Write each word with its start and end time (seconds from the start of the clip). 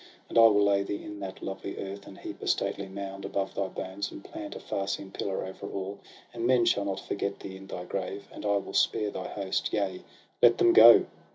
And 0.29 0.37
I 0.39 0.47
will 0.47 0.63
lay 0.65 0.81
thee 0.81 1.03
in 1.03 1.19
that 1.19 1.43
lovely 1.43 1.77
earth, 1.77 2.07
And 2.07 2.17
heap 2.17 2.41
a 2.41 2.47
stately 2.47 2.87
mound 2.87 3.23
above 3.23 3.53
thy 3.53 3.67
bones. 3.67 4.09
And 4.09 4.23
plant 4.25 4.55
a 4.55 4.59
far 4.59 4.87
seen 4.87 5.11
pillar 5.11 5.45
over 5.45 5.67
all. 5.71 5.99
And 6.33 6.47
men 6.47 6.65
shall 6.65 6.85
not 6.85 6.99
forget 7.07 7.39
thee 7.39 7.55
in 7.55 7.67
thy 7.67 7.83
grave. 7.85 8.27
And 8.31 8.43
I 8.43 8.57
will 8.57 8.73
spare 8.73 9.11
thy 9.11 9.27
host; 9.27 9.71
yea, 9.71 10.01
let 10.41 10.57
them 10.57 10.73
go 10.73 11.05